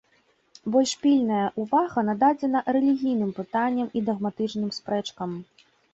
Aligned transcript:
Больш 0.75 0.93
пільная 1.03 1.41
ўвага 1.63 1.99
нададзена 2.09 2.59
рэлігійным 2.77 3.31
пытанням 3.41 3.87
і 4.01 4.07
дагматычным 4.09 4.69
спрэчкам. 4.79 5.37